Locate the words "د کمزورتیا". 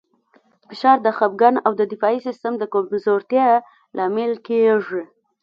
2.57-3.47